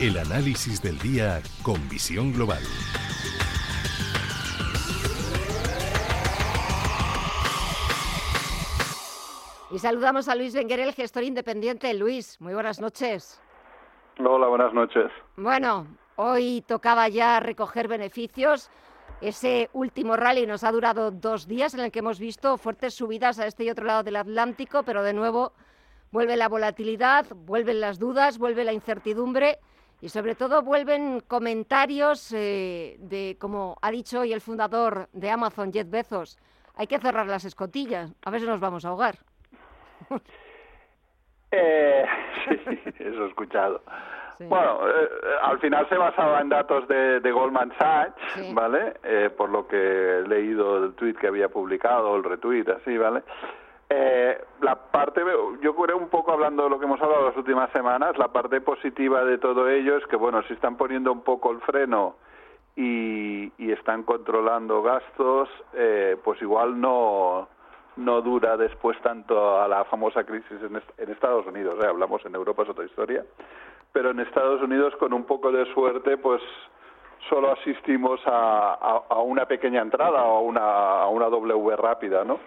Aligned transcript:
El 0.00 0.16
análisis 0.16 0.80
del 0.80 0.96
día 1.00 1.42
con 1.64 1.88
visión 1.88 2.32
global. 2.32 2.62
Y 9.72 9.78
saludamos 9.80 10.28
a 10.28 10.36
Luis 10.36 10.54
Benguer, 10.54 10.78
el 10.78 10.92
gestor 10.92 11.24
independiente. 11.24 11.92
Luis, 11.94 12.40
muy 12.40 12.54
buenas 12.54 12.80
noches. 12.80 13.42
Hola, 14.24 14.46
buenas 14.46 14.72
noches. 14.72 15.10
Bueno, 15.36 15.88
hoy 16.14 16.62
tocaba 16.68 17.08
ya 17.08 17.40
recoger 17.40 17.88
beneficios. 17.88 18.70
Ese 19.20 19.68
último 19.72 20.14
rally 20.14 20.46
nos 20.46 20.62
ha 20.62 20.70
durado 20.70 21.10
dos 21.10 21.48
días 21.48 21.74
en 21.74 21.80
el 21.80 21.90
que 21.90 21.98
hemos 21.98 22.20
visto 22.20 22.56
fuertes 22.56 22.94
subidas 22.94 23.40
a 23.40 23.48
este 23.48 23.64
y 23.64 23.70
otro 23.70 23.84
lado 23.84 24.04
del 24.04 24.14
Atlántico, 24.14 24.84
pero 24.84 25.02
de 25.02 25.12
nuevo 25.12 25.54
vuelve 26.12 26.36
la 26.36 26.48
volatilidad, 26.48 27.26
vuelven 27.34 27.80
las 27.80 27.98
dudas, 27.98 28.38
vuelve 28.38 28.62
la 28.62 28.72
incertidumbre 28.72 29.58
y 30.00 30.08
sobre 30.08 30.34
todo 30.34 30.62
vuelven 30.62 31.20
comentarios 31.20 32.32
eh, 32.32 32.96
de, 33.00 33.36
como 33.40 33.76
ha 33.82 33.90
dicho 33.90 34.20
hoy 34.20 34.32
el 34.32 34.40
fundador 34.40 35.08
de 35.12 35.30
Amazon, 35.30 35.72
Jeff 35.72 35.90
Bezos, 35.90 36.38
hay 36.76 36.86
que 36.86 36.98
cerrar 36.98 37.26
las 37.26 37.44
escotillas, 37.44 38.12
a 38.24 38.38
si 38.38 38.46
nos 38.46 38.60
vamos 38.60 38.84
a 38.84 38.88
ahogar. 38.88 39.16
Eh, 41.50 42.04
sí, 42.44 42.78
eso 42.98 43.24
he 43.24 43.28
escuchado. 43.28 43.80
Bueno, 44.38 44.86
eh, 44.86 45.08
al 45.42 45.58
final 45.60 45.88
se 45.88 45.96
basaba 45.96 46.42
en 46.42 46.50
datos 46.50 46.86
de, 46.88 47.30
Goldman 47.32 47.72
Sachs, 47.78 48.52
¿vale? 48.52 48.92
por 49.30 49.48
lo 49.48 49.66
que 49.66 50.18
he 50.18 50.28
leído 50.28 50.84
el 50.84 50.92
tweet 50.92 51.14
que 51.14 51.26
había 51.26 51.48
publicado, 51.48 52.14
el 52.16 52.24
retweet, 52.24 52.68
así, 52.68 52.98
¿vale? 52.98 53.22
Eh, 53.90 54.38
la 54.60 54.74
parte, 54.76 55.22
yo 55.62 55.74
creo 55.74 55.96
un 55.96 56.08
poco 56.08 56.32
hablando 56.32 56.64
de 56.64 56.70
lo 56.70 56.78
que 56.78 56.84
hemos 56.84 57.00
hablado 57.00 57.28
las 57.28 57.36
últimas 57.36 57.70
semanas, 57.72 58.18
la 58.18 58.28
parte 58.28 58.60
positiva 58.60 59.24
de 59.24 59.38
todo 59.38 59.68
ello 59.68 59.96
es 59.96 60.06
que, 60.06 60.16
bueno, 60.16 60.42
si 60.42 60.52
están 60.52 60.76
poniendo 60.76 61.10
un 61.10 61.22
poco 61.22 61.50
el 61.52 61.60
freno 61.60 62.16
y, 62.76 63.52
están 63.72 64.02
controlando 64.02 64.82
gastos, 64.82 65.48
eh, 65.72 66.16
pues 66.24 66.40
igual 66.42 66.80
no, 66.80 67.48
no 67.96 68.20
dura 68.22 68.56
después 68.56 69.00
tanto 69.02 69.60
a 69.60 69.68
la 69.68 69.84
famosa 69.84 70.24
crisis 70.24 70.58
en, 70.62 71.10
Estados 71.10 71.46
Unidos. 71.46 71.78
¿eh? 71.82 71.86
Hablamos 71.86 72.24
en 72.26 72.34
Europa, 72.34 72.64
es 72.64 72.70
otra 72.70 72.84
historia. 72.84 73.24
Pero 73.92 74.10
en 74.10 74.20
Estados 74.20 74.60
Unidos, 74.62 74.94
con 74.96 75.12
un 75.12 75.24
poco 75.24 75.52
de 75.52 75.64
suerte, 75.72 76.16
pues 76.18 76.42
solo 77.28 77.52
asistimos 77.52 78.20
a, 78.26 79.04
a, 79.08 79.20
una 79.20 79.46
pequeña 79.46 79.80
entrada 79.80 80.24
o 80.24 80.38
a 80.38 80.40
una, 80.40 81.00
a 81.02 81.08
una 81.08 81.26
W 81.28 81.76
rápida, 81.76 82.24
¿no? 82.24 82.38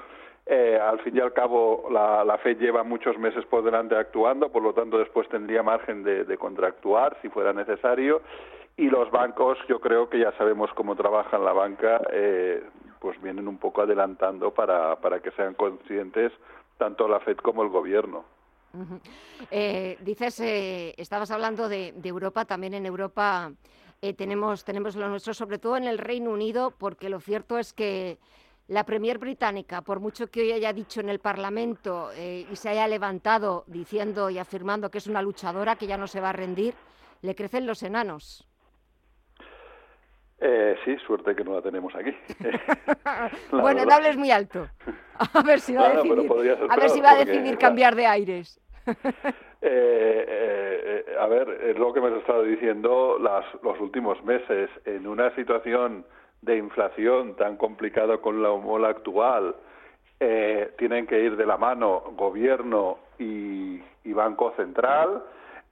Eh, 0.53 0.77
al 0.77 0.99
fin 0.99 1.16
y 1.16 1.21
al 1.21 1.31
cabo, 1.31 1.88
la, 1.89 2.25
la 2.25 2.38
FED 2.38 2.57
lleva 2.57 2.83
muchos 2.83 3.17
meses 3.17 3.45
por 3.45 3.63
delante 3.63 3.95
actuando, 3.95 4.49
por 4.49 4.61
lo 4.61 4.73
tanto, 4.73 4.97
después 4.97 5.30
tendría 5.30 5.63
margen 5.63 6.03
de, 6.03 6.38
contractuar 6.38 7.17
si 7.21 7.30
fuera 7.30 7.53
necesario. 7.53 8.21
Y 8.75 8.89
los 8.89 9.09
bancos, 9.11 9.57
yo 9.69 9.79
creo 9.79 10.09
que 10.09 10.19
ya 10.19 10.33
sabemos 10.33 10.69
cómo 10.75 10.97
trabaja 10.97 11.38
la 11.38 11.53
banca, 11.53 12.02
eh, 12.11 12.61
pues 12.99 13.22
vienen 13.22 13.47
un 13.47 13.59
poco 13.59 13.81
adelantando 13.81 14.53
para, 14.53 14.97
para 14.97 15.22
que 15.22 15.31
sean 15.31 15.53
conscientes 15.53 16.34
tanto 16.78 17.07
la 17.07 17.22
FED 17.22 17.38
como 17.38 17.63
el 17.63 17.69
gobierno. 17.69 18.25
Eh, 19.51 19.97
dices, 20.01 20.38
estabas 20.97 21.31
hablando 21.31 21.69
de, 21.69 21.94
Europa, 22.03 22.44
también 22.44 22.73
en 22.73 22.85
Europa 22.85 23.53
tenemos, 24.18 24.66
tenemos 24.66 24.97
lo 24.97 25.07
nuestro, 25.07 25.33
sobre 25.33 25.59
todo 25.59 25.78
en 25.78 25.85
el 25.85 25.97
Reino 25.97 26.31
Unido, 26.31 26.73
porque 26.78 27.07
lo 27.07 27.22
cierto 27.22 27.57
es 27.57 27.72
que 27.72 28.18
la 28.71 28.85
Premier 28.85 29.17
británica, 29.17 29.81
por 29.81 29.99
mucho 29.99 30.27
que 30.27 30.39
hoy 30.39 30.53
haya 30.53 30.71
dicho 30.71 31.01
en 31.01 31.09
el 31.09 31.19
Parlamento 31.19 32.09
eh, 32.15 32.47
y 32.49 32.55
se 32.55 32.69
haya 32.69 32.87
levantado 32.87 33.65
diciendo 33.67 34.29
y 34.29 34.39
afirmando 34.39 34.89
que 34.89 34.99
es 34.99 35.07
una 35.07 35.21
luchadora, 35.21 35.75
que 35.75 35.87
ya 35.87 35.97
no 35.97 36.07
se 36.07 36.21
va 36.21 36.29
a 36.29 36.33
rendir, 36.33 36.73
le 37.21 37.35
crecen 37.35 37.67
los 37.67 37.83
enanos. 37.83 38.47
Eh, 40.39 40.77
sí, 40.85 40.95
suerte 41.05 41.35
que 41.35 41.43
no 41.43 41.55
la 41.55 41.61
tenemos 41.61 41.93
aquí. 41.95 42.15
bueno, 43.51 43.83
no 43.83 43.93
hables 43.93 44.15
muy 44.15 44.31
alto. 44.31 44.65
A 45.35 45.43
ver 45.43 45.59
si 45.59 45.75
va 45.75 45.88
a 45.88 45.93
decidir, 45.97 46.31
a 46.69 46.75
ver 46.77 46.89
si 46.89 47.01
va 47.01 47.11
a 47.11 47.17
decidir 47.17 47.57
cambiar 47.57 47.93
de 47.93 48.07
aires. 48.07 48.59
Eh, 49.61 51.05
a 51.19 51.27
ver, 51.27 51.47
es 51.69 51.77
lo 51.77 51.93
que 51.93 52.01
me 52.01 52.07
has 52.07 52.17
estado 52.17 52.41
diciendo 52.41 53.19
las, 53.19 53.45
los 53.61 53.79
últimos 53.79 54.23
meses. 54.23 54.71
En 54.85 55.05
una 55.05 55.35
situación 55.35 56.05
de 56.41 56.57
inflación 56.57 57.35
tan 57.35 57.57
complicado 57.57 58.22
con 58.22 58.41
la 58.41 58.50
mola 58.52 58.90
actual, 58.90 59.56
eh, 60.19 60.72
tienen 60.78 61.07
que 61.07 61.19
ir 61.19 61.35
de 61.35 61.46
la 61.46 61.57
mano 61.57 62.13
gobierno 62.16 62.97
y, 63.18 63.81
Banco 64.13 64.53
Central. 64.56 65.24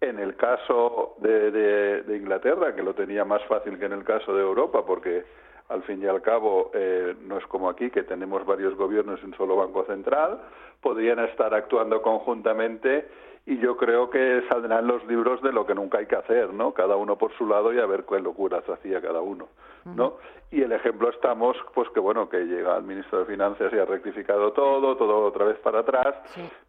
En 0.01 0.17
el 0.17 0.35
caso 0.35 1.15
de, 1.17 2.03
Inglaterra, 2.15 2.73
que 2.73 2.81
lo 2.81 2.93
tenía 2.95 3.25
más 3.25 3.43
fácil 3.45 3.77
que 3.77 3.85
en 3.85 3.91
el 3.91 4.03
caso 4.03 4.33
de 4.33 4.41
Europa, 4.41 4.85
porque 4.85 5.25
al 5.67 5.83
fin 5.83 6.01
y 6.01 6.07
al 6.07 6.21
cabo 6.21 6.71
eh, 6.73 7.15
no 7.27 7.37
es 7.37 7.45
como 7.47 7.69
aquí, 7.69 7.91
que 7.91 8.03
tenemos 8.03 8.45
varios 8.45 8.75
gobiernos 8.75 9.19
y 9.21 9.25
un 9.25 9.35
solo 9.35 9.57
Banco 9.57 9.83
Central, 9.85 10.39
podrían 10.81 11.19
estar 11.19 11.53
actuando 11.53 12.01
conjuntamente 12.01 13.07
y 13.49 13.57
yo 13.57 13.75
creo 13.77 14.11
que 14.11 14.43
saldrán 14.47 14.85
los 14.85 15.03
libros 15.07 15.41
de 15.41 15.51
lo 15.51 15.65
que 15.65 15.73
nunca 15.73 15.97
hay 15.97 16.05
que 16.05 16.15
hacer, 16.15 16.53
¿no? 16.53 16.71
Cada 16.71 16.95
uno 16.95 17.17
por 17.17 17.35
su 17.35 17.47
lado 17.47 17.73
y 17.73 17.79
a 17.79 17.85
ver 17.87 18.05
qué 18.07 18.19
locuras 18.19 18.63
hacía 18.69 19.01
cada 19.01 19.21
uno, 19.21 19.47
¿no? 19.85 20.17
Y 20.51 20.61
el 20.61 20.71
ejemplo 20.71 21.09
estamos, 21.09 21.57
pues 21.73 21.89
que 21.89 21.99
bueno, 21.99 22.29
que 22.29 22.45
llega 22.45 22.77
el 22.77 22.83
ministro 22.83 23.19
de 23.19 23.25
Finanzas 23.25 23.73
y 23.73 23.79
ha 23.79 23.85
rectificado 23.85 24.51
todo, 24.51 24.95
todo 24.95 25.25
otra 25.25 25.45
vez 25.45 25.57
para 25.61 25.79
atrás, 25.79 26.15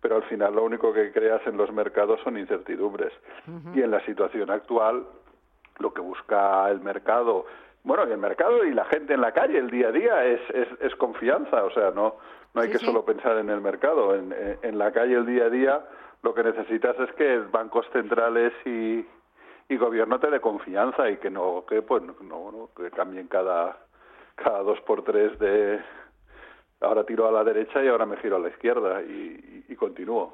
pero 0.00 0.16
al 0.16 0.22
final 0.22 0.54
lo 0.54 0.64
único 0.64 0.91
que 0.94 1.12
creas 1.12 1.46
en 1.46 1.58
los 1.58 1.70
mercados 1.70 2.18
son 2.24 2.38
incertidumbres. 2.38 3.12
Y 3.74 3.82
en 3.82 3.91
la 3.91 4.00
situación 4.06 4.50
actual, 4.50 5.04
lo 5.80 5.92
que 5.92 6.00
busca 6.00 6.70
el 6.70 6.80
mercado, 6.80 7.44
bueno, 7.84 8.08
y 8.08 8.12
el 8.12 8.18
mercado 8.18 8.64
y 8.64 8.72
la 8.72 8.86
gente 8.86 9.12
en 9.12 9.20
la 9.20 9.32
calle, 9.32 9.58
el 9.58 9.70
día 9.70 9.88
a 9.88 9.92
día, 9.92 10.24
es, 10.24 10.41
es, 10.54 10.68
es 10.80 10.97
confianza, 10.97 11.62
o 11.62 11.70
sea, 11.72 11.91
no, 11.91 12.14
no 12.54 12.62
hay 12.62 12.70
que 12.70 12.78
solo 12.78 13.04
pensar 13.04 13.36
en 13.36 13.50
el 13.50 13.60
mercado, 13.60 14.14
en, 14.14 14.34
en 14.62 14.78
la 14.78 14.92
calle 14.92 15.16
el 15.16 15.26
día 15.26 15.44
a 15.44 15.50
día 15.50 15.84
lo 16.22 16.34
que 16.34 16.42
necesitas 16.42 16.98
es 16.98 17.12
que 17.14 17.38
bancos 17.38 17.86
centrales 17.92 18.53
y, 18.64 19.04
y 19.69 19.76
gobierno 19.76 20.19
te 20.20 20.31
dé 20.31 20.41
confianza 20.41 21.10
y 21.10 21.16
que 21.16 21.31
no 21.31 21.64
que 21.66 21.82
pues 21.82 22.03
no, 22.03 22.69
que 22.76 22.91
cambien 22.91 23.28
cada 23.28 23.78
cada 24.34 24.62
dos 24.62 24.80
por 24.82 25.04
tres 25.04 25.38
de 25.38 25.80
ahora 26.80 27.04
tiro 27.04 27.28
a 27.28 27.32
la 27.32 27.44
derecha 27.44 27.82
y 27.82 27.88
ahora 27.88 28.06
me 28.06 28.16
giro 28.19 28.36
a 28.36 28.41
la 28.41 28.48
izquierda 28.48 29.03
y, 29.03 29.64
y, 29.69 29.76
continúo. 29.76 30.32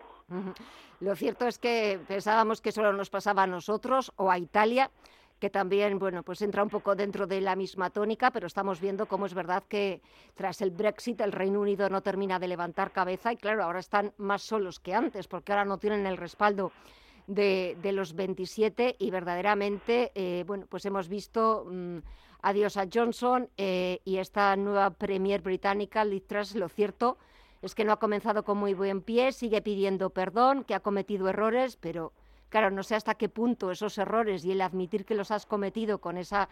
Lo 1.01 1.15
cierto 1.17 1.47
es 1.47 1.59
que 1.59 1.99
pensábamos 2.07 2.61
que 2.61 2.73
solo 2.73 2.93
nos 2.93 3.11
pasaba 3.11 3.43
a 3.43 3.47
nosotros 3.47 4.13
o 4.17 4.31
a 4.31 4.39
Italia, 4.39 4.91
que 5.39 5.51
también, 5.51 5.99
bueno, 5.99 6.23
pues 6.23 6.41
entra 6.43 6.63
un 6.63 6.71
poco 6.71 6.95
dentro 6.95 7.27
de 7.27 7.41
la 7.41 7.57
misma 7.57 7.91
tónica, 7.91 8.31
pero 8.31 8.47
estamos 8.47 8.81
viendo 8.81 9.07
cómo 9.07 9.27
es 9.27 9.35
verdad 9.35 9.63
que 9.69 10.01
tras 10.35 10.63
el 10.63 10.71
Brexit 10.71 11.21
el 11.21 11.33
Reino 11.33 11.61
Unido 11.61 11.91
no 11.91 12.01
termina 12.01 12.39
de 12.39 12.49
levantar 12.49 12.93
cabeza 12.93 13.33
y 13.33 13.37
claro, 13.37 13.63
ahora 13.63 13.81
están 13.81 14.13
más 14.17 14.43
solos 14.43 14.81
que 14.81 14.95
antes, 14.95 15.29
porque 15.29 15.53
ahora 15.53 15.65
no 15.65 15.79
tienen 15.79 16.07
el 16.07 16.17
respaldo 16.17 16.73
de, 17.27 17.77
los 17.93 18.15
27 18.15 18.97
y 18.99 19.11
verdaderamente, 19.11 20.13
eh, 20.15 20.45
bueno, 20.47 20.67
pues 20.69 20.85
hemos 20.87 21.09
visto 21.09 21.67
mm, 21.71 21.99
adiós 22.43 22.77
a 22.77 22.87
Johnson 22.93 23.49
eh, 23.57 24.01
y 24.05 24.19
esta 24.19 24.55
nueva 24.57 24.91
Premier 24.91 25.43
británica, 25.43 26.05
Liz 26.05 26.27
Truss, 26.27 26.55
lo 26.55 26.69
cierto 26.69 27.19
es 27.63 27.75
que 27.75 27.85
no 27.85 27.93
ha 27.93 27.99
comenzado 27.99 28.45
con 28.45 28.59
muy 28.59 28.75
buen 28.75 29.03
pie, 29.03 29.33
sigue 29.33 29.61
pidiendo 29.61 30.11
perdón, 30.11 30.65
que 30.65 30.75
ha 30.75 30.81
cometido 30.81 31.29
errores, 31.29 31.77
pero 31.77 32.13
Claro, 32.49 32.71
no 32.71 32.83
sé 32.83 32.95
hasta 32.95 33.15
qué 33.15 33.29
punto 33.29 33.71
esos 33.71 33.99
errores 33.99 34.45
y 34.45 34.53
el 34.53 34.61
admitir 34.61 35.05
que 35.05 35.15
los 35.15 35.31
has 35.31 35.47
cometido 35.47 35.99
con 35.99 36.17
esa 36.17 36.49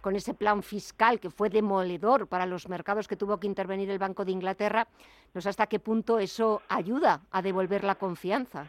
con 0.00 0.14
ese 0.14 0.34
plan 0.34 0.62
fiscal 0.62 1.18
que 1.18 1.30
fue 1.30 1.50
demoledor 1.50 2.28
para 2.28 2.46
los 2.46 2.68
mercados 2.68 3.08
que 3.08 3.16
tuvo 3.16 3.40
que 3.40 3.48
intervenir 3.48 3.90
el 3.90 3.98
Banco 3.98 4.24
de 4.24 4.30
Inglaterra, 4.30 4.86
no 5.34 5.40
sé 5.40 5.48
hasta 5.48 5.66
qué 5.66 5.80
punto 5.80 6.20
eso 6.20 6.62
ayuda 6.68 7.22
a 7.32 7.42
devolver 7.42 7.82
la 7.82 7.96
confianza. 7.96 8.68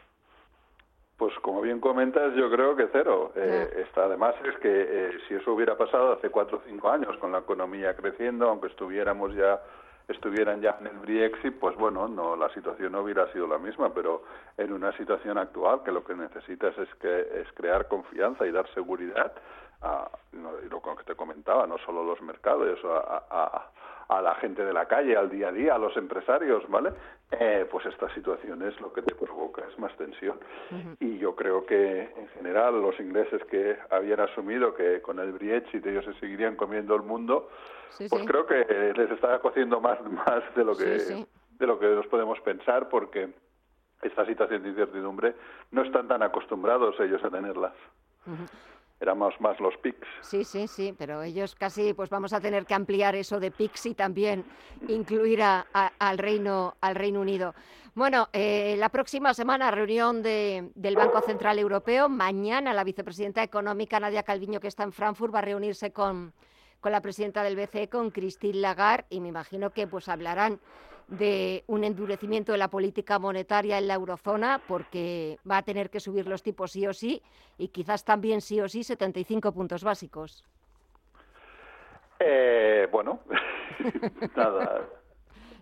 Pues 1.16 1.34
como 1.44 1.62
bien 1.62 1.80
comentas, 1.80 2.34
yo 2.36 2.50
creo 2.50 2.76
que 2.76 2.88
cero. 2.92 3.34
Eh, 3.36 3.84
está, 3.88 4.06
además 4.06 4.34
es 4.46 4.58
que 4.60 4.70
eh, 4.70 5.12
si 5.28 5.36
eso 5.36 5.54
hubiera 5.54 5.78
pasado 5.78 6.14
hace 6.14 6.30
cuatro 6.32 6.58
o 6.58 6.62
cinco 6.68 6.90
años 6.90 7.16
con 7.18 7.32
la 7.32 7.40
economía 7.40 7.96
creciendo, 7.96 8.50
aunque 8.50 8.68
estuviéramos 8.68 9.36
ya 9.36 9.62
estuvieran 10.08 10.62
ya 10.62 10.78
en 10.80 10.88
el 10.88 10.98
Brexit, 11.00 11.60
pues 11.60 11.76
bueno, 11.76 12.08
no 12.08 12.36
la 12.36 12.50
situación 12.54 12.94
no 12.94 13.02
hubiera 13.02 13.32
sido 13.34 13.48
la 13.48 13.58
misma, 13.58 13.94
pero 13.94 14.24
en 14.58 14.72
una 14.72 14.96
situación 14.98 15.38
actual 15.38 15.84
que 15.84 15.92
lo 15.92 16.04
que 16.04 16.16
necesitas 16.16 16.78
es 16.78 16.90
que 16.96 17.42
es 17.42 17.52
crear 17.54 17.88
confianza 17.88 18.46
y 18.46 18.52
dar 18.52 18.68
seguridad 18.74 19.34
a 19.82 20.10
lo 20.32 20.82
que 20.82 21.04
te 21.04 21.16
comentaba, 21.16 21.68
no 21.68 21.78
solo 21.80 22.04
los 22.04 22.22
mercados, 22.22 22.80
a, 22.84 23.24
a 23.30 23.72
la 24.10 24.36
gente 24.36 24.64
de 24.64 24.74
la 24.74 24.86
calle, 24.86 25.18
al 25.18 25.30
día 25.30 25.50
a 25.50 25.52
día, 25.52 25.76
a 25.76 25.78
los 25.78 25.96
empresarios, 25.98 26.68
¿vale? 26.70 26.92
Eh, 27.32 27.68
pues 27.70 27.86
esta 27.86 28.14
situación 28.14 28.62
es 28.64 28.80
lo 28.80 28.94
que 28.94 29.02
te 29.02 29.14
provoca, 29.14 29.64
es 29.70 29.78
más 29.78 29.96
tensión. 29.98 30.40
Y 31.00 31.18
yo 31.18 31.36
creo 31.36 31.66
que 31.66 32.04
en 32.04 32.28
general 32.30 32.82
los 32.82 32.98
ingleses 33.00 33.44
que 33.46 33.78
habían 33.90 34.22
asumido 34.22 34.74
que 34.74 35.02
con 35.02 35.20
el 35.20 35.34
Brexit 35.34 35.86
ellos 35.86 36.06
se 36.06 36.14
seguirían 36.20 36.56
comiendo 36.56 36.96
el 36.96 37.04
mundo, 37.04 37.50
pues 38.10 38.24
creo 38.26 38.46
que 38.46 38.94
les 38.96 39.12
está 39.12 39.40
cociendo 39.40 39.82
más, 39.82 40.00
más 40.12 40.44
de 40.56 40.64
lo 40.64 40.76
que 40.76 41.26
de 41.58 41.66
lo 41.66 41.80
que 41.80 41.88
nos 41.88 42.06
podemos 42.08 42.40
pensar 42.42 42.88
porque 42.88 43.30
esta 44.04 44.26
situación 44.28 44.62
de 44.62 44.70
incertidumbre 44.70 45.34
no 45.72 45.82
están 45.82 46.08
tan 46.08 46.22
acostumbrados 46.22 47.00
ellos 47.00 47.24
a 47.24 47.32
tenerlas 47.32 47.74
éramos 49.00 49.34
más 49.40 49.60
los 49.60 49.76
PICs. 49.78 50.08
Sí, 50.22 50.44
sí, 50.44 50.68
sí, 50.68 50.94
pero 50.98 51.22
ellos 51.24 51.56
casi, 51.56 51.94
pues 51.94 52.10
vamos 52.10 52.34
a 52.34 52.40
tener 52.40 52.66
que 52.66 52.74
ampliar 52.74 53.16
eso 53.16 53.40
de 53.40 53.52
PICs 53.52 53.88
y 53.88 53.94
también 53.94 54.46
incluir 54.88 55.42
al, 55.42 56.18
Reino, 56.18 56.76
al 56.82 56.96
Reino 56.96 57.22
Unido. 57.22 57.54
Bueno, 57.94 58.30
eh, 58.34 58.76
la 58.78 58.90
próxima 58.90 59.34
semana 59.34 59.72
reunión 59.72 60.22
de, 60.22 60.72
del 60.76 60.96
Banco 60.96 61.22
Central 61.22 61.58
Europeo. 61.58 62.10
Mañana 62.10 62.74
la 62.74 62.84
vicepresidenta 62.84 63.42
económica 63.42 64.00
Nadia 64.00 64.24
Calviño, 64.24 64.60
que 64.60 64.68
está 64.68 64.84
en 64.84 64.92
Frankfurt, 64.92 65.34
va 65.34 65.40
a 65.40 65.44
reunirse 65.44 65.92
con, 65.92 66.34
con 66.80 66.92
la 66.92 67.02
presidenta 67.02 67.44
del 67.44 67.56
BCE, 67.56 67.90
con 67.90 68.12
Christine 68.12 68.60
Lagarde, 68.60 69.06
y 69.10 69.20
me 69.20 69.30
imagino 69.30 69.72
que 69.72 69.88
pues 69.88 70.10
hablarán 70.10 70.60
de 71.08 71.64
un 71.68 71.84
endurecimiento 71.84 72.52
de 72.52 72.58
la 72.58 72.68
política 72.68 73.18
monetaria 73.18 73.78
en 73.78 73.88
la 73.88 73.94
eurozona 73.94 74.62
porque 74.68 75.40
va 75.50 75.58
a 75.58 75.64
tener 75.64 75.90
que 75.90 76.00
subir 76.00 76.28
los 76.28 76.44
tipos 76.44 76.72
sí 76.72 76.86
o 76.86 76.94
sí 76.94 77.22
y 77.58 77.70
quizás 77.70 78.04
también 78.04 78.42
sí 78.42 78.60
o 78.60 78.68
sí 78.68 78.84
75 78.84 79.54
puntos 79.54 79.84
básicos. 79.84 80.46
Eh, 82.20 82.88
bueno, 82.92 83.20
nada. 84.36 84.82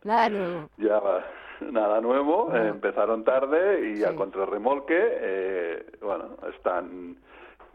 nada 0.04 0.30
nuevo. 0.30 0.70
Ya 0.78 1.00
va. 1.00 1.26
Nada 1.62 2.02
nuevo, 2.02 2.54
empezaron 2.54 3.24
tarde 3.24 3.96
y 3.96 4.04
a 4.04 4.14
contrarremolque, 4.14 4.98
eh, 5.00 5.86
bueno, 6.02 6.38
están 6.54 7.18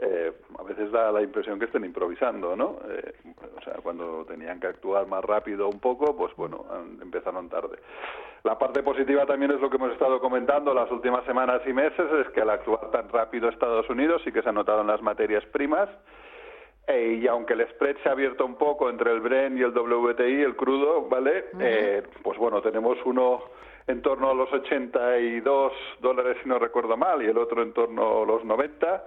eh, 0.02 0.32
a 0.58 0.62
veces 0.62 0.90
da 0.90 1.12
la 1.12 1.20
impresión 1.20 1.58
que 1.58 1.66
estén 1.66 1.84
improvisando, 1.84 2.56
¿no? 2.56 2.78
Eh, 2.88 3.12
o 3.54 3.60
sea, 3.60 3.74
cuando 3.82 4.24
tenían 4.24 4.58
que 4.58 4.68
actuar 4.68 5.06
más 5.06 5.22
rápido 5.22 5.68
un 5.68 5.78
poco, 5.78 6.16
pues 6.16 6.34
bueno, 6.36 6.64
empezaron 7.02 7.50
tarde. 7.50 7.76
La 8.42 8.58
parte 8.58 8.82
positiva 8.82 9.26
también 9.26 9.50
es 9.50 9.60
lo 9.60 9.68
que 9.68 9.76
hemos 9.76 9.92
estado 9.92 10.18
comentando 10.18 10.72
las 10.72 10.90
últimas 10.90 11.22
semanas 11.26 11.60
y 11.66 11.74
meses, 11.74 12.06
es 12.12 12.32
que 12.32 12.40
al 12.40 12.48
actuar 12.48 12.90
tan 12.90 13.10
rápido 13.10 13.50
Estados 13.50 13.90
Unidos 13.90 14.22
sí 14.24 14.32
que 14.32 14.40
se 14.40 14.48
en 14.48 14.86
las 14.86 15.02
materias 15.02 15.44
primas, 15.52 15.90
eh, 16.86 17.18
y 17.20 17.26
aunque 17.26 17.52
el 17.52 17.68
spread 17.68 17.96
se 18.02 18.08
ha 18.08 18.12
abierto 18.12 18.46
un 18.46 18.56
poco 18.56 18.88
entre 18.88 19.12
el 19.12 19.20
Bren 19.20 19.58
y 19.58 19.60
el 19.60 19.76
WTI, 19.76 20.42
el 20.42 20.56
crudo, 20.56 21.08
¿vale? 21.10 21.44
pues 22.22 22.38
bueno, 22.38 22.62
tenemos 22.62 22.96
uno 23.04 23.42
en 23.86 24.00
torno 24.00 24.30
a 24.30 24.34
los 24.34 24.50
82 24.50 25.72
dólares, 26.00 26.38
si 26.42 26.48
no 26.48 26.58
recuerdo 26.58 26.96
mal, 26.96 27.22
y 27.22 27.26
el 27.26 27.36
otro 27.36 27.62
en 27.62 27.74
torno 27.74 28.22
a 28.22 28.26
los 28.26 28.44
90 28.46 29.04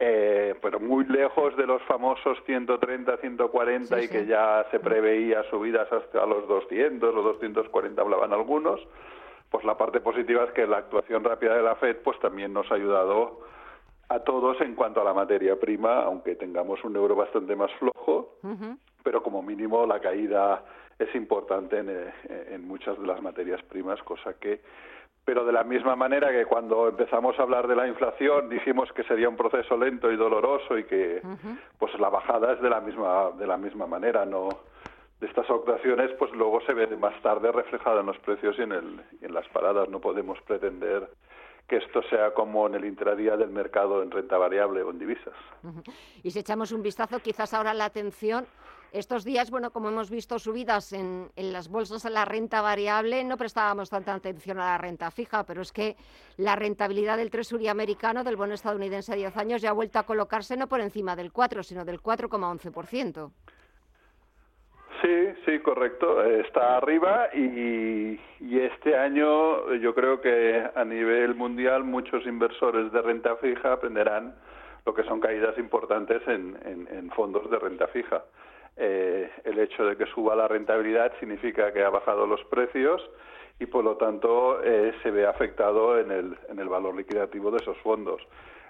eh, 0.00 0.54
pero 0.62 0.78
muy 0.78 1.04
lejos 1.06 1.56
de 1.56 1.66
los 1.66 1.82
famosos 1.82 2.38
130, 2.46 3.16
140 3.16 4.00
y 4.00 4.08
que 4.08 4.26
ya 4.26 4.64
se 4.70 4.78
preveía 4.78 5.42
subidas 5.50 5.92
hasta 5.92 6.24
los 6.24 6.46
200 6.46 7.14
o 7.14 7.22
240 7.22 8.00
hablaban 8.00 8.32
algunos. 8.32 8.80
Pues 9.50 9.64
la 9.64 9.76
parte 9.76 10.00
positiva 10.00 10.44
es 10.44 10.52
que 10.52 10.66
la 10.66 10.78
actuación 10.78 11.24
rápida 11.24 11.56
de 11.56 11.62
la 11.62 11.74
Fed 11.76 11.96
pues 12.04 12.18
también 12.20 12.52
nos 12.52 12.70
ha 12.70 12.74
ayudado 12.74 13.40
a 14.08 14.20
todos 14.20 14.60
en 14.60 14.74
cuanto 14.74 15.00
a 15.00 15.04
la 15.04 15.14
materia 15.14 15.58
prima, 15.58 16.02
aunque 16.02 16.36
tengamos 16.36 16.82
un 16.84 16.94
euro 16.96 17.16
bastante 17.16 17.56
más 17.56 17.70
flojo, 17.74 18.36
pero 19.02 19.22
como 19.22 19.42
mínimo 19.42 19.84
la 19.84 20.00
caída 20.00 20.64
es 20.98 21.12
importante 21.14 21.78
en, 21.78 21.90
eh, 21.90 22.12
en 22.50 22.66
muchas 22.66 22.98
de 22.98 23.06
las 23.06 23.20
materias 23.20 23.62
primas, 23.64 24.02
cosa 24.02 24.34
que 24.34 24.60
pero 25.28 25.44
de 25.44 25.52
la 25.52 25.62
misma 25.62 25.94
manera 25.94 26.30
que 26.30 26.46
cuando 26.46 26.88
empezamos 26.88 27.38
a 27.38 27.42
hablar 27.42 27.68
de 27.68 27.76
la 27.76 27.86
inflación 27.86 28.48
dijimos 28.48 28.90
que 28.94 29.04
sería 29.04 29.28
un 29.28 29.36
proceso 29.36 29.76
lento 29.76 30.10
y 30.10 30.16
doloroso 30.16 30.78
y 30.78 30.84
que 30.84 31.20
pues 31.78 31.92
la 32.00 32.08
bajada 32.08 32.54
es 32.54 32.62
de 32.62 32.70
la 32.70 32.80
misma 32.80 33.32
de 33.38 33.46
la 33.46 33.58
misma 33.58 33.86
manera 33.86 34.24
no 34.24 34.48
de 35.20 35.26
estas 35.26 35.44
actuaciones 35.50 36.12
pues 36.18 36.32
luego 36.32 36.62
se 36.62 36.72
ve 36.72 36.86
más 36.96 37.12
tarde 37.20 37.52
reflejado 37.52 38.00
en 38.00 38.06
los 38.06 38.18
precios 38.20 38.58
y 38.58 38.62
en 38.62 38.72
el 38.72 39.02
en 39.20 39.34
las 39.34 39.46
paradas. 39.48 39.90
No 39.90 40.00
podemos 40.00 40.40
pretender 40.46 41.10
que 41.68 41.76
esto 41.76 42.00
sea 42.04 42.32
como 42.32 42.66
en 42.66 42.76
el 42.76 42.86
intradía 42.86 43.36
del 43.36 43.50
mercado 43.50 44.02
en 44.02 44.10
renta 44.10 44.38
variable 44.38 44.82
o 44.82 44.90
en 44.90 44.98
divisas. 44.98 45.34
Y 46.22 46.30
si 46.30 46.38
echamos 46.38 46.72
un 46.72 46.82
vistazo, 46.82 47.18
quizás 47.18 47.52
ahora 47.52 47.74
la 47.74 47.84
atención 47.84 48.46
estos 48.92 49.24
días, 49.24 49.50
bueno, 49.50 49.70
como 49.70 49.88
hemos 49.88 50.10
visto 50.10 50.38
subidas 50.38 50.92
en, 50.92 51.30
las 51.36 51.68
bolsas 51.68 52.04
en 52.04 52.14
la 52.14 52.24
renta 52.24 52.62
variable, 52.62 53.22
no 53.24 53.36
prestábamos 53.36 53.90
tanta 53.90 54.14
atención 54.14 54.58
a 54.58 54.66
la 54.72 54.78
renta 54.78 55.10
fija, 55.10 55.44
pero 55.44 55.62
es 55.62 55.72
que 55.72 55.96
la 56.36 56.56
rentabilidad 56.56 57.16
del 57.18 57.30
Treasury 57.30 57.68
americano, 57.68 58.24
del 58.24 58.36
bono 58.36 58.54
estadounidense 58.54 59.12
a 59.12 59.16
10 59.16 59.36
años, 59.36 59.62
ya 59.62 59.70
ha 59.70 59.74
vuelto 59.74 59.98
a 59.98 60.04
colocarse 60.04 60.56
no 60.56 60.68
por 60.68 60.80
encima 60.80 61.16
del 61.16 61.32
4, 61.32 61.62
sino 61.62 61.84
del 61.84 62.00
4,11%. 62.00 63.30
Sí, 65.02 65.28
sí, 65.44 65.58
correcto. 65.60 66.24
Está 66.24 66.78
arriba 66.78 67.28
y, 67.32 68.18
este 68.40 68.96
año 68.96 69.74
yo 69.74 69.94
creo 69.94 70.20
que 70.20 70.64
a 70.74 70.84
nivel 70.84 71.34
mundial 71.34 71.84
muchos 71.84 72.26
inversores 72.26 72.90
de 72.92 73.02
renta 73.02 73.36
fija 73.36 73.72
aprenderán 73.72 74.34
lo 74.84 74.94
que 74.94 75.04
son 75.04 75.20
caídas 75.20 75.56
importantes 75.58 76.22
en 76.26 77.10
fondos 77.14 77.48
de 77.50 77.58
renta 77.58 77.86
fija. 77.88 78.24
Eh, 78.80 79.28
el 79.42 79.58
hecho 79.58 79.84
de 79.84 79.96
que 79.96 80.06
suba 80.06 80.36
la 80.36 80.46
rentabilidad 80.46 81.12
significa 81.18 81.72
que 81.72 81.82
ha 81.82 81.90
bajado 81.90 82.28
los 82.28 82.42
precios 82.44 83.02
y 83.58 83.66
por 83.66 83.82
lo 83.82 83.96
tanto 83.96 84.62
eh, 84.62 84.94
se 85.02 85.10
ve 85.10 85.26
afectado 85.26 85.98
en 85.98 86.12
el, 86.12 86.38
en 86.48 86.60
el 86.60 86.68
valor 86.68 86.94
liquidativo 86.94 87.50
de 87.50 87.56
esos 87.56 87.76
fondos. 87.78 88.22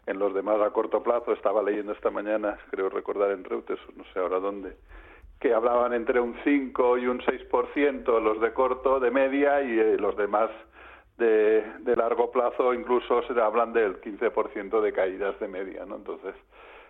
En 0.06 0.18
los 0.18 0.32
demás 0.32 0.58
a 0.62 0.70
corto 0.70 1.02
plazo, 1.02 1.32
estaba 1.32 1.62
leyendo 1.62 1.92
esta 1.92 2.10
mañana, 2.10 2.58
creo 2.70 2.88
recordar 2.88 3.30
en 3.32 3.44
Reuters, 3.44 3.80
no 3.94 4.04
sé 4.14 4.18
ahora 4.18 4.40
dónde, 4.40 4.76
que 5.38 5.52
hablaban 5.52 5.92
entre 5.92 6.20
un 6.20 6.34
5 6.42 6.96
y 6.96 7.06
un 7.06 7.20
6% 7.20 8.22
los 8.22 8.40
de 8.40 8.54
corto, 8.54 9.00
de 9.00 9.10
media, 9.10 9.60
y 9.60 9.78
eh, 9.78 9.98
los 9.98 10.16
demás 10.16 10.50
de, 11.18 11.62
de 11.80 11.96
largo 11.96 12.30
plazo 12.30 12.72
incluso 12.72 13.22
se 13.24 13.38
hablan 13.38 13.74
del 13.74 14.00
15% 14.00 14.80
de 14.80 14.92
caídas 14.94 15.38
de 15.38 15.48
media, 15.48 15.84
¿no? 15.84 15.96
Entonces, 15.96 16.34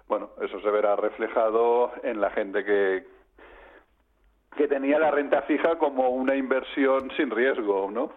bueno, 0.08 0.30
eso 0.40 0.60
se 0.60 0.70
verá 0.70 0.96
reflejado 0.96 1.92
en 2.02 2.20
la 2.20 2.30
gente 2.30 2.64
que, 2.64 3.04
que 4.56 4.66
tenía 4.66 4.98
la 4.98 5.10
renta 5.10 5.42
fija 5.42 5.76
como 5.78 6.08
una 6.08 6.34
inversión 6.34 7.10
sin 7.16 7.30
riesgo, 7.30 7.90
¿no? 7.90 8.12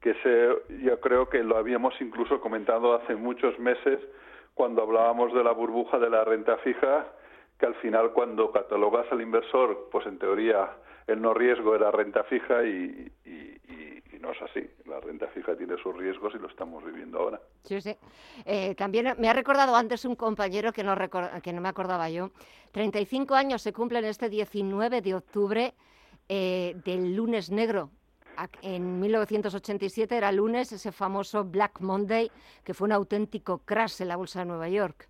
Que 0.00 0.14
se, 0.22 0.82
yo 0.84 1.00
creo 1.00 1.28
que 1.28 1.42
lo 1.42 1.56
habíamos 1.56 1.98
incluso 2.00 2.40
comentado 2.40 2.94
hace 2.94 3.14
muchos 3.14 3.58
meses 3.58 3.98
cuando 4.54 4.82
hablábamos 4.82 5.32
de 5.32 5.42
la 5.42 5.52
burbuja 5.52 5.98
de 5.98 6.10
la 6.10 6.24
renta 6.24 6.58
fija, 6.58 7.06
que 7.58 7.66
al 7.66 7.74
final 7.76 8.12
cuando 8.12 8.52
catalogas 8.52 9.10
al 9.10 9.22
inversor, 9.22 9.88
pues 9.90 10.06
en 10.06 10.18
teoría 10.18 10.70
el 11.06 11.22
no 11.22 11.32
riesgo 11.32 11.74
era 11.74 11.90
renta 11.90 12.24
fija 12.24 12.62
y, 12.64 13.10
no 14.22 14.30
es 14.30 14.40
así. 14.40 14.70
La 14.86 15.00
renta 15.00 15.26
fija 15.28 15.56
tiene 15.56 15.76
sus 15.82 15.94
riesgos 15.96 16.32
y 16.34 16.38
lo 16.38 16.48
estamos 16.48 16.82
viviendo 16.84 17.18
ahora. 17.18 17.40
Sí, 17.64 17.80
sí. 17.80 17.94
Eh, 18.46 18.74
también 18.76 19.14
me 19.18 19.28
ha 19.28 19.32
recordado 19.32 19.74
antes 19.74 20.04
un 20.04 20.14
compañero 20.14 20.72
que 20.72 20.84
no, 20.84 20.94
que 21.42 21.52
no 21.52 21.60
me 21.60 21.68
acordaba 21.68 22.08
yo. 22.08 22.30
35 22.70 23.34
años 23.34 23.60
se 23.60 23.72
cumplen 23.72 24.04
este 24.04 24.28
19 24.28 25.02
de 25.02 25.14
octubre 25.14 25.74
eh, 26.28 26.76
del 26.84 27.14
lunes 27.14 27.50
negro. 27.50 27.90
En 28.62 28.98
1987 29.00 30.16
era 30.16 30.32
lunes, 30.32 30.72
ese 30.72 30.90
famoso 30.90 31.44
Black 31.44 31.80
Monday, 31.80 32.30
que 32.64 32.72
fue 32.72 32.86
un 32.86 32.92
auténtico 32.92 33.58
crash 33.58 34.00
en 34.00 34.08
la 34.08 34.16
bolsa 34.16 34.38
de 34.38 34.46
Nueva 34.46 34.68
York. 34.68 35.08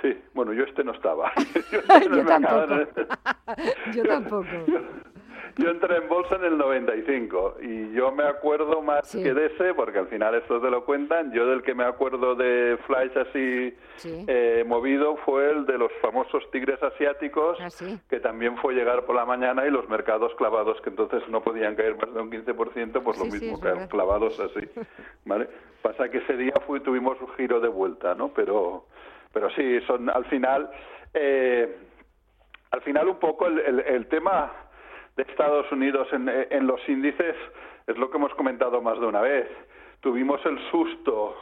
Sí, 0.00 0.16
bueno, 0.34 0.52
yo 0.52 0.62
este 0.62 0.84
no 0.84 0.92
estaba. 0.92 1.32
yo, 1.72 2.24
tampoco. 2.24 2.74
yo 3.92 4.04
tampoco. 4.04 4.66
Yo 4.66 4.80
entré 5.56 5.96
en 5.96 6.08
bolsa 6.08 6.36
en 6.36 6.44
el 6.44 6.58
95 6.58 7.56
y 7.62 7.92
yo 7.92 8.12
me 8.12 8.24
acuerdo 8.24 8.82
más 8.82 9.10
que 9.12 9.34
de 9.34 9.46
ese, 9.46 9.74
porque 9.74 9.98
al 9.98 10.08
final 10.08 10.34
estos 10.34 10.62
te 10.62 10.70
lo 10.70 10.84
cuentan, 10.84 11.32
yo 11.32 11.46
del 11.46 11.62
que 11.62 11.74
me 11.74 11.84
acuerdo 11.84 12.34
de 12.34 12.78
flash 12.86 13.16
así 13.18 13.74
eh, 14.04 14.64
movido 14.66 15.16
fue 15.24 15.50
el 15.50 15.66
de 15.66 15.78
los 15.78 15.92
famosos 16.00 16.50
tigres 16.50 16.82
asiáticos, 16.82 17.58
ah, 17.60 17.68
que 18.08 18.20
también 18.20 18.56
fue 18.58 18.74
llegar 18.74 19.04
por 19.04 19.16
la 19.16 19.24
mañana 19.24 19.66
y 19.66 19.70
los 19.70 19.88
mercados 19.88 20.34
clavados, 20.36 20.80
que 20.82 20.90
entonces 20.90 21.22
no 21.28 21.42
podían 21.42 21.74
caer 21.74 21.96
más 21.96 22.12
de 22.12 22.20
un 22.20 22.30
15%, 22.30 23.02
pues 23.02 23.18
lo 23.18 23.24
mismo, 23.26 23.60
clavados 23.88 24.38
así. 24.40 24.68
¿vale? 25.24 25.48
Pasa 25.82 26.08
que 26.08 26.18
ese 26.18 26.36
día 26.36 26.54
fue, 26.66 26.80
tuvimos 26.80 27.20
un 27.20 27.28
giro 27.34 27.60
de 27.60 27.68
vuelta, 27.68 28.14
¿no? 28.14 28.28
Pero, 28.28 28.86
pero 29.32 29.50
sí, 29.50 29.80
son 29.86 30.10
al 30.10 30.24
final... 30.26 30.70
Eh, 31.14 31.76
al 32.70 32.82
final 32.82 33.08
un 33.08 33.18
poco 33.18 33.46
el 33.46 34.06
tema 34.08 34.52
de 35.18 35.24
Estados 35.24 35.70
Unidos 35.72 36.06
en, 36.12 36.28
en 36.28 36.66
los 36.66 36.80
índices 36.88 37.34
es 37.88 37.98
lo 37.98 38.08
que 38.08 38.18
hemos 38.18 38.32
comentado 38.34 38.80
más 38.80 39.00
de 39.00 39.06
una 39.06 39.20
vez. 39.20 39.48
Tuvimos 40.00 40.40
el 40.46 40.58
susto 40.70 41.34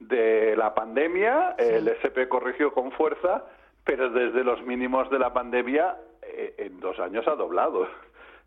de 0.00 0.56
la 0.56 0.74
pandemia, 0.74 1.54
el 1.56 1.86
SP 1.86 2.26
corrigió 2.28 2.72
con 2.72 2.90
fuerza, 2.92 3.44
pero 3.84 4.10
desde 4.10 4.42
los 4.42 4.60
mínimos 4.62 5.08
de 5.08 5.20
la 5.20 5.32
pandemia 5.32 5.98
eh, 6.22 6.54
en 6.58 6.80
dos 6.80 6.98
años 6.98 7.28
ha 7.28 7.36
doblado 7.36 7.86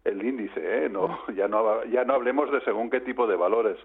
el 0.03 0.21
índice, 0.25 0.85
¿eh? 0.85 0.89
no, 0.89 1.19
ya, 1.33 1.47
no, 1.47 1.85
ya 1.85 2.03
no 2.03 2.15
hablemos 2.15 2.51
de 2.51 2.59
según 2.61 2.89
qué 2.89 2.99
tipo 2.99 3.25
de 3.27 3.37
valores. 3.37 3.77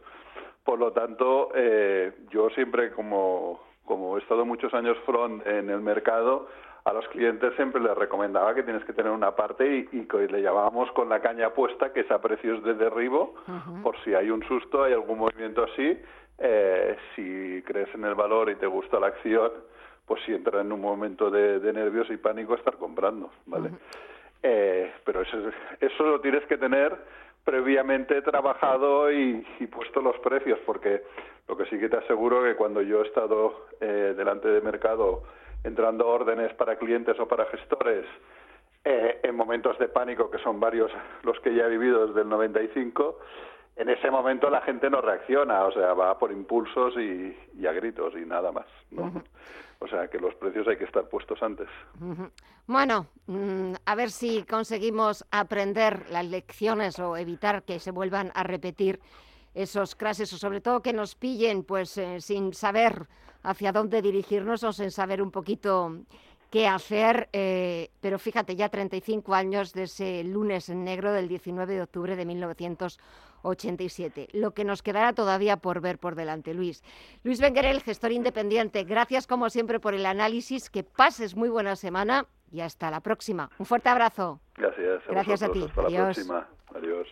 Por 0.65 0.81
lo 0.81 0.93
tanto, 0.93 1.51
eh, 1.55 2.13
yo 2.31 2.51
siempre, 2.51 2.91
como, 2.91 3.61
como 3.89 4.17
he 4.17 4.21
estado 4.21 4.45
muchos 4.45 4.73
años 4.75 4.97
front 5.07 5.45
en 5.47 5.71
el 5.71 5.81
mercado, 5.81 6.47
a 6.85 6.93
los 6.93 7.09
clientes 7.09 7.55
siempre 7.57 7.81
les 7.81 7.97
recomendaba 7.97 8.55
que 8.55 8.63
tienes 8.63 8.85
que 8.85 8.93
tener 8.93 9.11
una 9.11 9.35
parte 9.35 9.67
y, 9.67 9.89
y 9.93 10.29
le 10.29 10.43
llamábamos 10.43 10.93
con 10.93 11.09
la 11.09 11.21
caña 11.21 11.51
puesta, 11.55 11.93
que 11.93 12.01
es 12.01 12.11
a 12.11 12.21
precios 12.21 12.63
de 12.63 12.75
derribo, 12.75 13.35
por 13.83 13.99
si 14.05 14.15
hay 14.15 14.31
un 14.31 14.43
susto, 14.45 14.85
hay 14.85 14.93
algún 14.93 15.19
movimiento 15.19 15.65
así, 15.65 15.99
eh, 16.39 16.97
si 17.17 17.63
crees 17.67 17.93
en 17.95 18.05
el 18.05 18.15
valor 18.15 18.51
y 18.51 18.57
te 18.57 18.67
gusta 18.67 19.01
la 19.01 19.09
acción, 19.09 19.51
pues 20.07 20.23
si 20.25 20.33
entra 20.33 20.61
en 20.61 20.71
un 20.71 20.81
momento 20.81 21.31
de, 21.31 21.61
nervios 21.73 22.09
y 22.11 22.17
pánico, 22.17 22.55
estar 22.55 22.77
comprando, 22.77 23.31
¿vale? 23.47 23.71
eh, 24.43 24.93
pero 25.05 25.23
eso, 25.23 25.37
eso 25.81 26.05
lo 26.05 26.21
tienes 26.21 26.45
que 26.47 26.59
tener 26.59 26.97
previamente 27.49 28.21
trabajado 28.21 29.11
y, 29.11 29.43
puesto 29.73 30.03
los 30.03 30.19
precios, 30.19 30.59
porque 30.67 31.01
lo 31.49 31.57
que 31.57 31.65
sí 31.65 31.79
que 31.79 31.89
te 31.89 31.97
aseguro 31.97 32.43
que 32.43 32.55
cuando 32.57 32.83
yo 32.83 33.03
he 33.03 33.07
estado 33.07 33.69
eh, 33.81 34.13
delante 34.15 34.49
de 34.49 34.61
mercado 34.61 35.23
entrando 35.65 36.07
órdenes 36.07 36.53
para 36.57 36.77
clientes 36.77 37.19
o 37.19 37.27
para 37.27 37.47
gestores 37.47 38.05
eh, 38.85 39.21
en 39.23 39.35
momentos 39.35 39.79
de 39.79 39.89
pánico, 39.89 40.31
que 40.31 40.37
son 40.41 40.61
varios 40.61 40.93
los 41.23 41.41
que 41.41 41.55
ya 41.55 41.65
he 41.65 41.71
vivido 41.71 42.09
desde 42.09 42.21
el 42.21 42.29
95, 42.29 43.19
en 43.79 43.89
ese 43.89 44.11
momento 44.11 44.51
la 44.51 44.61
gente 44.63 44.91
no 44.91 45.01
reacciona, 45.01 45.65
o 45.65 45.73
sea, 45.73 45.95
va 45.95 46.19
por 46.19 46.33
impulsos 46.33 46.95
y, 46.97 47.67
a 47.67 47.73
gritos 47.73 48.13
y 48.17 48.27
nada 48.27 48.51
más. 48.51 48.67
O 49.79 49.87
sea, 49.87 50.09
que 50.09 50.19
los 50.19 50.35
precios 50.35 50.67
hay 50.67 50.77
que 50.77 50.85
estar 50.85 51.09
puestos 51.09 51.41
antes. 51.41 51.69
Bueno, 52.67 53.07
mm, 53.27 53.75
a 53.87 53.95
ver 53.95 54.11
si 54.11 54.43
conseguimos 54.43 55.25
aprender 55.31 56.11
las 56.11 56.27
lecciones 56.27 56.99
o 56.99 57.17
evitar 57.17 57.63
que 57.63 57.79
se 57.79 57.93
vuelvan 57.93 58.33
a 58.35 58.43
repetir 58.43 58.99
esos 59.55 59.95
crashes 59.95 60.33
o 60.33 60.39
sobre 60.39 60.61
todo 60.61 60.83
que 60.83 60.93
nos 60.93 61.15
pillen 61.15 61.63
pues 61.63 61.97
eh, 61.99 62.21
sin 62.21 62.55
saber 62.55 63.07
hacia 63.45 63.71
dónde 63.71 64.03
dirigirnos 64.03 64.65
o 64.65 64.73
sin 64.73 64.91
saber 64.91 65.23
un 65.23 65.31
poquito 65.31 65.93
qué 66.51 66.67
hacer, 66.67 67.29
eh, 67.33 67.91
pero 68.01 68.19
fíjate, 68.19 68.57
ya 68.57 68.69
35 68.69 69.35
años 69.35 69.73
de 69.73 69.85
ese 69.85 70.25
lunes 70.25 70.69
en 70.69 70.83
negro 70.83 71.13
del 71.13 71.29
19 71.29 71.75
de 71.75 71.83
octubre 71.83 72.17
de 72.17 72.25
1987. 73.43 74.29
Lo 74.33 74.53
que 74.53 74.65
nos 74.65 74.83
quedará 74.83 75.13
todavía 75.13 75.57
por 75.57 75.81
ver 75.81 75.99
por 75.99 76.15
delante, 76.15 76.55
Luis. 76.55 76.83
Luis 77.23 77.41
Benguerel, 77.41 77.83
gestor 77.83 78.13
independiente, 78.13 78.85
gracias 78.85 79.27
como 79.27 79.51
siempre 79.51 79.81
por 79.81 79.95
el 79.95 80.07
análisis, 80.07 80.71
que 80.71 80.85
pases 80.85 81.37
muy 81.37 81.49
buena 81.49 81.77
semana 81.77 82.27
y 82.51 82.61
hasta 82.61 82.91
la 82.91 83.01
próxima. 83.01 83.51
Un 83.59 83.67
fuerte 83.67 83.89
abrazo. 83.89 84.41
Gracias. 84.55 85.03
gracias 85.09 85.43
a 85.43 85.51
ti. 85.51 85.65
Hasta 85.65 85.83
la 85.83 86.05
próxima. 86.05 86.49
Adiós. 86.75 87.09